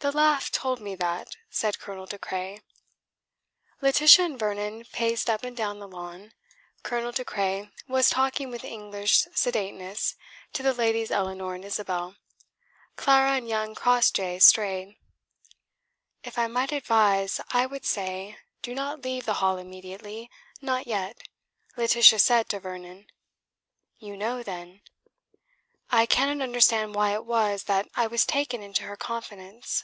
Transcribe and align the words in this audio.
"The 0.00 0.12
laugh 0.12 0.52
told 0.52 0.78
me 0.80 0.94
that," 0.94 1.36
said 1.50 1.80
Colonel 1.80 2.06
De 2.06 2.16
Craye. 2.16 2.62
Laetitia 3.80 4.22
and 4.24 4.38
Vernon 4.38 4.84
paced 4.92 5.28
up 5.28 5.42
and 5.42 5.56
down 5.56 5.80
the 5.80 5.88
lawn. 5.88 6.32
Colonel 6.84 7.10
De 7.10 7.24
Craye 7.24 7.72
was 7.88 8.08
talking 8.08 8.48
with 8.48 8.62
English 8.62 9.26
sedateness 9.34 10.14
to 10.52 10.62
the 10.62 10.72
ladies 10.72 11.10
Eleanor 11.10 11.56
and 11.56 11.64
Isabel. 11.64 12.14
Clara 12.94 13.32
and 13.32 13.48
young 13.48 13.74
Crossjay 13.74 14.38
strayed. 14.38 14.94
"If 16.22 16.38
I 16.38 16.46
might 16.46 16.70
advise, 16.70 17.40
I 17.50 17.66
would 17.66 17.84
say, 17.84 18.38
do 18.62 18.76
not 18.76 19.02
leave 19.02 19.26
the 19.26 19.34
Hall 19.34 19.58
immediately, 19.58 20.30
not 20.62 20.86
yet," 20.86 21.26
Laetitia 21.76 22.20
said 22.20 22.48
to 22.50 22.60
Vernon. 22.60 23.08
"You 23.98 24.16
know, 24.16 24.44
then?" 24.44 24.82
"I 25.90 26.06
cannot 26.06 26.44
understand 26.44 26.94
why 26.94 27.12
it 27.12 27.24
was 27.26 27.64
that 27.64 27.88
I 27.96 28.06
was 28.06 28.24
taken 28.24 28.62
into 28.62 28.84
her 28.84 28.96
confidence." 28.96 29.82